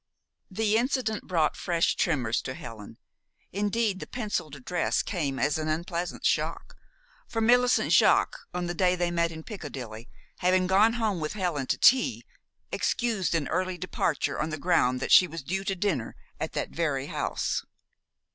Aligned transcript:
The 0.49 0.77
incident 0.77 1.27
brought 1.27 1.55
fresh 1.55 1.93
tremors 1.95 2.41
to 2.41 2.55
Helen. 2.55 2.97
Indeed, 3.51 3.99
the 3.99 4.07
penciled 4.07 4.55
address 4.55 5.03
came 5.03 5.37
as 5.37 5.59
an 5.59 5.67
unpleasant 5.67 6.25
shock; 6.25 6.75
for 7.27 7.39
Millicent 7.39 7.91
Jaques, 7.91 8.43
on 8.51 8.65
the 8.65 8.73
day 8.73 8.95
they 8.95 9.11
met 9.11 9.31
in 9.31 9.43
Piccadilly, 9.43 10.09
having 10.39 10.65
gone 10.65 10.93
home 10.93 11.19
with 11.19 11.33
Helen 11.33 11.67
to 11.67 11.77
tea, 11.77 12.25
excused 12.71 13.35
an 13.35 13.47
early 13.49 13.77
departure 13.77 14.39
on 14.41 14.49
the 14.49 14.57
ground 14.57 15.01
that 15.01 15.11
she 15.11 15.27
was 15.27 15.43
due 15.43 15.63
to 15.65 15.75
dinner 15.75 16.15
at 16.39 16.53
that 16.53 16.71
very 16.71 17.05
house. 17.05 17.63